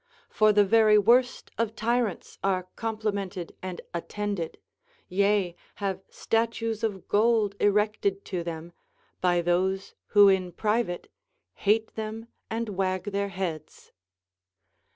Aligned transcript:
For 0.31 0.51
the 0.51 0.65
very 0.65 0.97
worst 0.97 1.51
of 1.59 1.75
tyrants 1.75 2.39
are 2.43 2.67
complimented 2.75 3.55
and 3.61 3.81
attended, 3.93 4.57
yea, 5.07 5.55
have 5.75 6.01
statues 6.09 6.83
of 6.83 7.07
gold 7.07 7.53
erected 7.59 8.25
to 8.25 8.43
them, 8.43 8.73
by 9.21 9.43
those 9.43 9.93
who 10.07 10.27
in 10.27 10.53
private 10.53 11.07
hate 11.53 11.93
them 11.93 12.25
and 12.49 12.69
wag 12.69 13.11
their 13.11 13.29
heads. 13.29 13.91